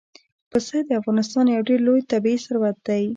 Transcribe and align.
پسه 0.51 0.77
د 0.87 0.89
افغانستان 1.01 1.45
یو 1.47 1.61
ډېر 1.69 1.79
لوی 1.87 2.01
طبعي 2.11 2.35
ثروت 2.45 2.77
دی. 2.87 3.03